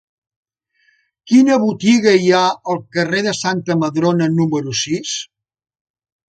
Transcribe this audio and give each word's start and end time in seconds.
Quina 1.31 1.57
botiga 1.65 2.13
hi 2.21 2.31
ha 2.37 2.41
al 2.73 2.81
carrer 2.97 3.21
de 3.27 3.35
Santa 3.41 3.77
Madrona 3.83 4.31
número 4.39 4.75
sis? 4.83 5.15